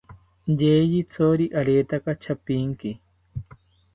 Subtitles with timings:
[0.61, 2.91] Yeyithori aretaka chapinki